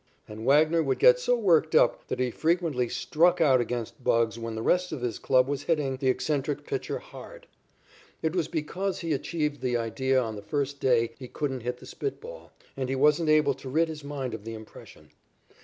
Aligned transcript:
And 0.27 0.47
Wagner 0.47 0.81
would 0.81 0.97
get 0.97 1.19
so 1.19 1.35
worked 1.37 1.75
up 1.75 2.07
that 2.07 2.19
he 2.19 2.31
frequently 2.31 2.89
struck 2.89 3.39
out 3.39 3.61
against 3.61 4.03
"Bugs" 4.03 4.39
when 4.39 4.55
the 4.55 4.63
rest 4.63 4.91
of 4.91 5.01
his 5.01 5.19
club 5.19 5.47
was 5.47 5.61
hitting 5.65 5.97
the 5.97 6.07
eccentric 6.09 6.65
pitcher 6.65 6.97
hard. 6.97 7.45
It 8.23 8.35
was 8.35 8.47
because 8.47 9.01
he 9.01 9.13
achieved 9.13 9.61
the 9.61 9.77
idea 9.77 10.19
on 10.19 10.35
the 10.35 10.41
first 10.41 10.79
day 10.79 11.11
he 11.19 11.27
couldn't 11.27 11.61
hit 11.61 11.77
the 11.77 11.85
spit 11.85 12.19
ball, 12.19 12.51
and 12.75 12.89
he 12.89 12.95
wasn't 12.95 13.29
able 13.29 13.53
to 13.53 13.69
rid 13.69 13.89
his 13.89 14.03
mind 14.03 14.33
of 14.33 14.43
the 14.43 14.55
impression. 14.55 15.11